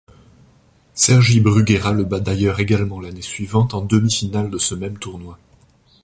[0.95, 5.37] Sergi Bruguera le bat d'ailleurs également l'année suivante en demi-finale de ce même tournoi.